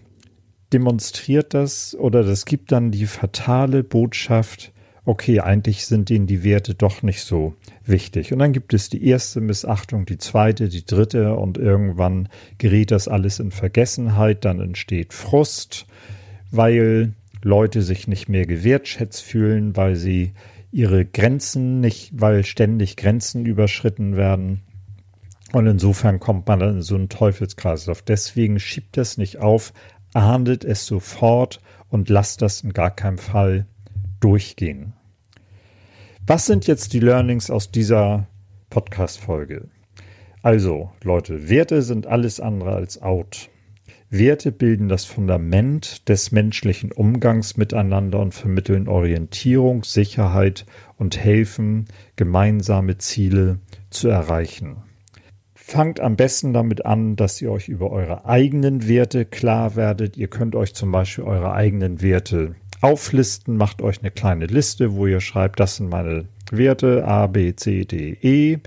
demonstriert 0.72 1.54
das 1.54 1.96
oder 1.96 2.24
das 2.24 2.46
gibt 2.46 2.72
dann 2.72 2.92
die 2.92 3.08
fatale 3.08 3.84
Botschaft, 3.84 4.72
okay, 5.04 5.42
eigentlich 5.42 5.86
sind 5.86 6.10
ihnen 6.10 6.28
die 6.28 6.46
Werte 6.46 6.76
doch 6.76 7.04
nicht 7.04 7.24
so 7.24 7.56
wichtig. 7.84 8.32
Und 8.32 8.40
dann 8.40 8.54
gibt 8.54 8.74
es 8.74 8.90
die 8.90 9.06
erste 9.06 9.42
Missachtung, 9.42 10.06
die 10.06 10.18
zweite, 10.18 10.70
die 10.70 10.86
dritte 10.86 11.36
und 11.36 11.58
irgendwann 11.58 12.30
gerät 12.58 12.92
das 12.92 13.10
alles 13.10 13.40
in 13.40 13.52
Vergessenheit, 13.52 14.46
dann 14.46 14.62
entsteht 14.62 15.12
Frust, 15.12 15.88
weil 16.52 17.16
Leute 17.44 17.82
sich 17.82 18.08
nicht 18.08 18.30
mehr 18.30 18.46
gewertschätzt 18.46 19.22
fühlen, 19.22 19.76
weil 19.76 19.96
sie 19.96 20.32
ihre 20.74 21.06
Grenzen 21.06 21.80
nicht, 21.80 22.20
weil 22.20 22.44
ständig 22.44 22.98
Grenzen 22.98 23.46
überschritten 23.46 24.16
werden. 24.16 24.64
Und 25.54 25.68
insofern 25.68 26.20
kommt 26.20 26.48
man 26.48 26.60
dann 26.60 26.78
in 26.78 26.82
so 26.82 26.96
einen 26.96 27.10
Teufelskreislauf. 27.10 28.02
Deswegen 28.02 28.60
schiebt 28.60 28.98
es 28.98 29.18
nicht 29.18 29.38
auf, 29.38 29.72
ahndet 30.14 30.66
es 30.66 30.88
sofort 30.88 31.62
und 31.90 32.10
lasst 32.10 32.42
das 32.42 32.62
in 32.62 32.74
gar 32.74 32.90
keinem 32.90 33.20
Fall 33.20 33.68
durchgehen. 34.20 34.94
Was 36.26 36.48
sind 36.48 36.66
jetzt 36.66 36.94
die 36.94 37.00
Learnings 37.00 37.52
aus 37.52 37.70
dieser 37.70 38.28
Podcast-Folge? 38.72 39.70
Also, 40.42 40.92
Leute, 41.04 41.50
Werte 41.50 41.84
sind 41.84 42.08
alles 42.08 42.40
andere 42.40 42.74
als 42.74 43.00
out. 43.00 43.50
Werte 44.16 44.52
bilden 44.52 44.90
das 44.90 45.06
Fundament 45.06 46.08
des 46.08 46.32
menschlichen 46.32 46.92
Umgangs 46.92 47.58
miteinander 47.58 48.20
und 48.20 48.32
vermitteln 48.32 48.88
Orientierung, 48.88 49.84
Sicherheit 49.84 50.68
und 51.00 51.18
helfen, 51.18 51.86
gemeinsame 52.16 53.00
Ziele 53.00 53.58
zu 53.90 54.10
erreichen. 54.10 54.76
Fangt 55.56 56.00
am 56.00 56.16
besten 56.16 56.54
damit 56.54 56.86
an, 56.86 57.16
dass 57.16 57.42
ihr 57.42 57.52
euch 57.52 57.70
über 57.70 57.90
eure 57.90 58.26
eigenen 58.26 58.88
Werte 58.88 59.26
klar 59.26 59.76
werdet. 59.76 60.16
Ihr 60.16 60.28
könnt 60.28 60.56
euch 60.56 60.76
zum 60.76 60.92
Beispiel 60.92 61.24
eure 61.24 61.54
eigenen 61.54 62.04
Werte 62.04 62.54
auflisten, 62.82 63.58
macht 63.58 63.82
euch 63.82 64.02
eine 64.02 64.12
kleine 64.12 64.46
Liste, 64.46 64.94
wo 64.94 65.08
ihr 65.08 65.22
schreibt, 65.22 65.60
das 65.60 65.78
sind 65.78 65.90
meine 65.90 66.26
Werte 66.52 67.04
A, 67.08 67.26
B, 67.26 67.56
C, 67.56 67.86
D, 67.86 68.16
E 68.22 68.60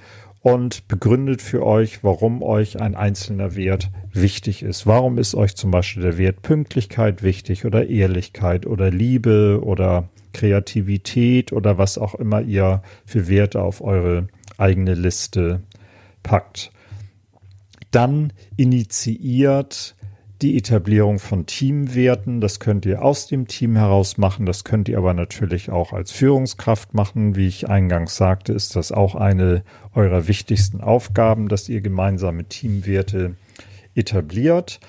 und 0.47 0.87
begründet 0.87 1.43
für 1.43 1.67
euch, 1.67 2.05
warum 2.05 2.41
euch 2.41 2.81
ein 2.81 2.95
einzelner 2.95 3.57
Wert 3.57 3.91
wichtig 4.13 4.63
ist. 4.63 4.87
Warum 4.87 5.19
ist 5.19 5.35
euch 5.35 5.57
zum 5.57 5.73
Beispiel 5.73 6.05
der 6.05 6.19
Wert 6.19 6.43
Pünktlichkeit 6.43 7.25
wichtig 7.25 7.65
oder 7.65 7.89
Ehrlichkeit 7.89 8.65
oder 8.65 8.93
Liebe 8.93 9.61
oder 9.61 10.09
Kreativität 10.33 11.53
oder 11.53 11.79
was 11.79 11.99
auch 11.99 12.15
immer 12.15 12.43
ihr 12.43 12.81
für 13.05 13.27
Werte 13.27 13.61
auf 13.61 13.81
eure 13.81 14.29
eigene 14.57 14.95
Liste 14.95 15.65
packt. 16.23 16.71
Dann 17.91 18.33
initiiert 18.57 19.96
die 20.43 20.57
Etablierung 20.59 21.19
von 21.19 21.47
Teamwerten. 21.47 22.41
Das 22.41 22.61
könnt 22.61 22.85
ihr 22.87 23.03
aus 23.03 23.27
dem 23.27 23.47
Team 23.49 23.77
heraus 23.77 24.19
machen. 24.19 24.47
Das 24.47 24.65
könnt 24.65 24.89
ihr 24.89 24.99
aber 24.99 25.15
natürlich 25.15 25.71
auch 25.71 25.93
als 25.93 26.13
Führungskraft 26.13 26.95
machen. 26.95 27.37
Wie 27.37 27.47
ich 27.47 27.69
eingangs 27.69 28.17
sagte, 28.17 28.53
ist 28.53 28.77
das 28.77 28.93
auch 28.93 29.15
eine 29.15 29.63
eurer 29.95 30.29
wichtigsten 30.29 30.81
Aufgaben, 30.81 31.49
dass 31.49 31.69
ihr 31.69 31.81
gemeinsame 31.81 32.45
Teamwerte 32.45 33.37
etabliert. 33.95 34.81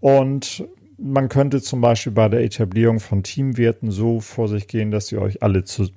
Und 0.00 0.64
man 0.98 1.28
könnte 1.28 1.60
zum 1.60 1.80
Beispiel 1.80 2.12
bei 2.12 2.28
der 2.28 2.44
Etablierung 2.44 3.00
von 3.00 3.22
Teamwerten 3.22 3.90
so 3.90 4.20
vor 4.20 4.48
sich 4.48 4.68
gehen, 4.68 4.90
dass 4.90 5.10
ihr 5.10 5.20
euch 5.20 5.42
alle 5.42 5.64
zu 5.64 5.88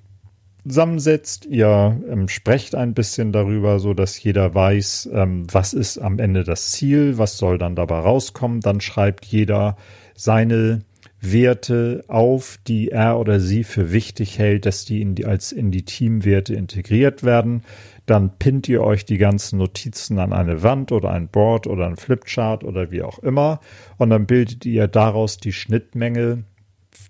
zusammensetzt, 0.68 1.46
ihr 1.46 2.02
ähm, 2.10 2.28
sprecht 2.28 2.76
ein 2.76 2.94
bisschen 2.94 3.32
darüber, 3.32 3.80
so 3.80 3.94
dass 3.94 4.22
jeder 4.22 4.54
weiß, 4.54 5.10
ähm, 5.14 5.48
was 5.52 5.74
ist 5.74 5.98
am 5.98 6.20
Ende 6.20 6.44
das 6.44 6.72
Ziel, 6.72 7.18
was 7.18 7.38
soll 7.38 7.58
dann 7.58 7.76
dabei 7.76 8.00
rauskommen. 8.00 8.62
Dann 8.62 8.82
schreibt 8.82 9.26
jeder 9.26 9.78
seine 10.16 10.82
Werte 11.22 12.04
auf, 12.08 12.58
die 12.68 12.90
er 12.90 13.20
oder 13.20 13.40
sie 13.40 13.64
für 13.64 13.92
wichtig 13.92 14.40
hält, 14.40 14.66
dass 14.66 14.86
die, 14.86 15.02
in 15.02 15.16
die 15.16 15.26
als 15.26 15.52
in 15.52 15.72
die 15.72 15.84
Teamwerte 15.84 16.54
integriert 16.56 17.24
werden. 17.24 17.64
Dann 18.06 18.38
pinnt 18.38 18.68
ihr 18.70 18.82
euch 18.82 19.06
die 19.06 19.18
ganzen 19.18 19.58
Notizen 19.58 20.20
an 20.20 20.34
eine 20.34 20.62
Wand 20.62 20.92
oder 20.92 21.12
ein 21.12 21.28
Board 21.28 21.68
oder 21.68 21.88
ein 21.88 21.96
Flipchart 21.96 22.64
oder 22.64 22.92
wie 22.92 23.02
auch 23.02 23.20
immer. 23.20 23.60
Und 23.98 24.10
dann 24.10 24.28
bildet 24.28 24.66
ihr 24.66 24.88
daraus 24.88 25.38
die 25.38 25.54
Schnittmenge, 25.54 26.44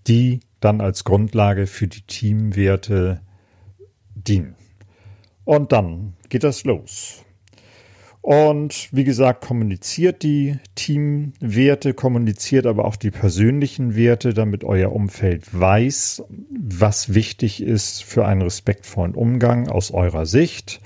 die 0.07 0.39
dann 0.59 0.81
als 0.81 1.03
Grundlage 1.03 1.67
für 1.67 1.87
die 1.87 2.01
Teamwerte 2.01 3.21
dienen. 4.27 4.55
Und 5.43 5.71
dann 5.71 6.13
geht 6.29 6.43
das 6.43 6.63
los. 6.63 7.25
Und 8.21 8.89
wie 8.91 9.03
gesagt, 9.03 9.45
kommuniziert 9.45 10.23
die 10.23 10.57
Teamwerte, 10.73 11.93
kommuniziert 11.93 12.65
aber 12.65 12.85
auch 12.85 12.95
die 12.95 13.11
persönlichen 13.11 13.95
Werte, 13.95 14.33
damit 14.33 14.63
euer 14.63 14.91
Umfeld 14.91 15.43
weiß, 15.51 16.23
was 16.49 17.13
wichtig 17.13 17.61
ist 17.61 18.03
für 18.03 18.25
einen 18.25 18.41
respektvollen 18.41 19.13
Umgang 19.13 19.67
aus 19.67 19.91
eurer 19.91 20.25
Sicht 20.25 20.81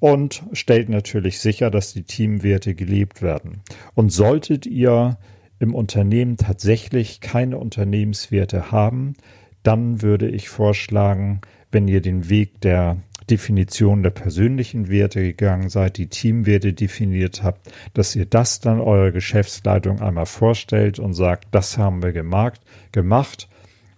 und 0.00 0.44
stellt 0.52 0.88
natürlich 0.88 1.40
sicher, 1.40 1.70
dass 1.70 1.92
die 1.92 2.04
Teamwerte 2.04 2.74
gelebt 2.74 3.20
werden. 3.20 3.60
Und 3.94 4.10
solltet 4.10 4.64
ihr 4.64 5.18
im 5.58 5.74
Unternehmen 5.74 6.38
tatsächlich 6.38 7.20
keine 7.20 7.58
Unternehmenswerte 7.58 8.70
haben, 8.72 9.14
dann 9.62 10.00
würde 10.00 10.28
ich 10.30 10.48
vorschlagen, 10.48 11.42
wenn 11.70 11.88
ihr 11.88 12.00
den 12.00 12.28
Weg 12.28 12.60
der 12.60 12.98
Definition 13.28 14.02
der 14.02 14.10
persönlichen 14.10 14.88
Werte 14.88 15.20
gegangen 15.20 15.68
seid, 15.68 15.98
die 15.98 16.08
Teamwerte 16.08 16.72
definiert 16.72 17.42
habt, 17.42 17.70
dass 17.94 18.16
ihr 18.16 18.26
das 18.26 18.60
dann 18.60 18.80
eurer 18.80 19.12
Geschäftsleitung 19.12 20.00
einmal 20.00 20.26
vorstellt 20.26 20.98
und 20.98 21.14
sagt, 21.14 21.48
das 21.50 21.76
haben 21.78 22.02
wir 22.02 22.12
gemacht, 22.12 22.60
gemacht. 22.92 23.48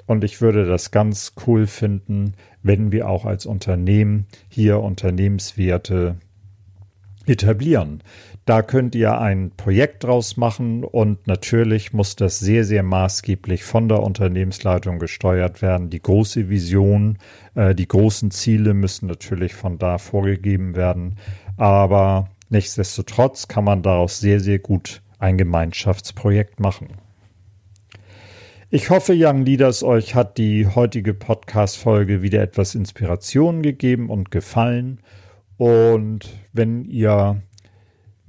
Und 0.06 0.24
ich 0.24 0.40
würde 0.40 0.66
das 0.66 0.90
ganz 0.90 1.34
cool 1.46 1.66
finden, 1.66 2.34
wenn 2.62 2.90
wir 2.90 3.08
auch 3.08 3.24
als 3.24 3.46
Unternehmen 3.46 4.26
hier 4.48 4.80
Unternehmenswerte 4.80 6.16
etablieren. 7.26 8.02
Da 8.46 8.62
könnt 8.62 8.94
ihr 8.94 9.20
ein 9.20 9.52
Projekt 9.56 10.04
draus 10.04 10.36
machen 10.36 10.82
und 10.82 11.26
natürlich 11.26 11.92
muss 11.92 12.16
das 12.16 12.38
sehr, 12.38 12.64
sehr 12.64 12.82
maßgeblich 12.82 13.64
von 13.64 13.88
der 13.88 14.02
Unternehmensleitung 14.02 14.98
gesteuert 14.98 15.62
werden. 15.62 15.90
Die 15.90 16.02
große 16.02 16.48
Vision, 16.48 17.18
äh, 17.54 17.74
die 17.74 17.86
großen 17.86 18.30
Ziele 18.30 18.74
müssen 18.74 19.06
natürlich 19.06 19.54
von 19.54 19.78
da 19.78 19.98
vorgegeben 19.98 20.74
werden. 20.74 21.16
Aber 21.58 22.30
nichtsdestotrotz 22.48 23.46
kann 23.46 23.64
man 23.64 23.82
daraus 23.82 24.18
sehr, 24.18 24.40
sehr 24.40 24.58
gut 24.58 25.02
ein 25.18 25.36
Gemeinschaftsprojekt 25.36 26.58
machen. 26.60 26.88
Ich 28.70 28.88
hoffe, 28.88 29.14
Young 29.16 29.44
Leaders, 29.44 29.82
euch 29.82 30.14
hat 30.14 30.38
die 30.38 30.66
heutige 30.66 31.12
Podcast-Folge 31.12 32.22
wieder 32.22 32.40
etwas 32.40 32.74
Inspiration 32.74 33.62
gegeben 33.62 34.08
und 34.08 34.30
gefallen. 34.30 35.00
Und 35.56 36.30
wenn 36.52 36.84
ihr 36.84 37.42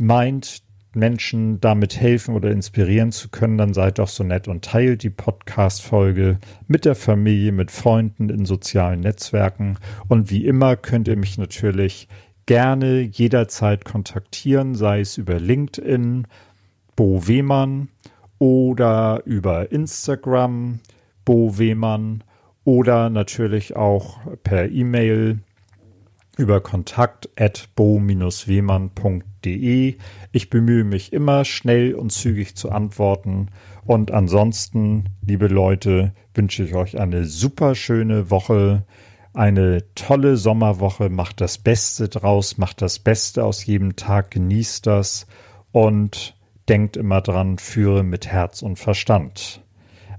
meint, 0.02 0.64
Menschen 0.94 1.62
damit 1.62 2.00
helfen 2.00 2.36
oder 2.36 2.52
inspirieren 2.52 3.12
zu 3.12 3.30
können, 3.30 3.58
dann 3.58 3.74
seid 3.74 4.00
doch 4.00 4.10
so 4.10 4.24
nett 4.24 4.48
und 4.48 4.66
teilt 4.66 5.04
die 5.04 5.10
Podcast-Folge 5.10 6.40
mit 6.68 6.84
der 6.84 6.96
Familie, 6.96 7.54
mit 7.54 7.72
Freunden 7.72 8.30
in 8.30 8.46
sozialen 8.46 9.00
Netzwerken. 9.00 9.78
Und 10.10 10.30
wie 10.30 10.46
immer 10.46 10.76
könnt 10.76 11.08
ihr 11.08 11.16
mich 11.16 11.38
natürlich 11.38 12.10
gerne 12.46 13.02
jederzeit 13.02 13.86
kontaktieren, 13.86 14.76
sei 14.76 15.00
es 15.00 15.18
über 15.18 15.40
LinkedIn, 15.40 16.28
Bo 16.98 17.26
Wehmann 17.26 17.88
oder 18.38 19.22
über 19.26 19.72
Instagram, 19.72 20.82
Bo 21.24 21.58
Wehmann 21.58 22.24
oder 22.66 23.10
natürlich 23.10 23.76
auch 23.76 24.20
per 24.44 24.70
E-Mail 24.70 25.40
über 26.42 26.60
kontakt 26.60 27.30
at 27.40 27.70
bo-wehmann.de. 27.76 29.96
Ich 30.32 30.50
bemühe 30.50 30.84
mich 30.84 31.14
immer 31.14 31.46
schnell 31.46 31.94
und 31.94 32.12
zügig 32.12 32.56
zu 32.56 32.72
antworten. 32.72 33.50
Und 33.86 34.10
ansonsten, 34.12 35.06
liebe 35.26 35.48
Leute, 35.48 36.14
wünsche 36.34 36.64
ich 36.64 36.74
euch 36.74 37.00
eine 37.00 37.26
super 37.26 37.76
schöne 37.76 38.32
Woche, 38.32 38.84
eine 39.34 39.84
tolle 39.94 40.36
Sommerwoche. 40.36 41.10
Macht 41.10 41.42
das 41.42 41.60
Beste 41.60 42.10
draus, 42.10 42.58
macht 42.58 42.82
das 42.82 42.98
Beste 42.98 43.46
aus 43.46 43.64
jedem 43.66 43.96
Tag, 43.96 44.32
genießt 44.32 44.88
das 44.88 45.28
und 45.72 46.36
denkt 46.68 46.98
immer 46.98 47.22
dran, 47.22 47.60
führe 47.60 48.02
mit 48.04 48.26
Herz 48.28 48.64
und 48.64 48.80
Verstand. 48.80 49.62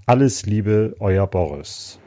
Alles 0.07 0.47
Liebe, 0.47 0.95
euer 1.01 1.27
Boris. 1.27 1.99